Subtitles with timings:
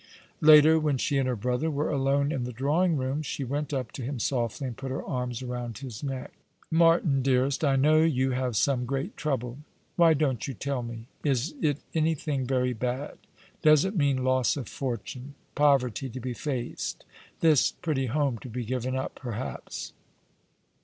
[0.41, 3.91] Later, when she and her brother were alone in the drawing room, she went up
[3.91, 6.33] to him softly and {)ut her arms around his neck."
[6.71, 9.59] Martin, dearest, I know you have some great trouble.
[9.99, 11.05] Wliy don't you tell me?
[11.23, 13.19] Is it anything very bad?
[13.61, 17.05] Does it mean loss of fortune; poverty to be faced;
[17.41, 19.93] this pretty home to be given up, perhaps